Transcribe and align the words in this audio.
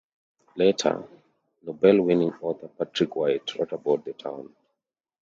Later, 0.55 1.07
Nobel 1.61 2.01
winning 2.01 2.33
author 2.41 2.69
Patrick 2.69 3.15
White 3.15 3.53
wrote 3.55 3.71
about 3.71 4.03
the 4.03 4.13
town. 4.13 4.49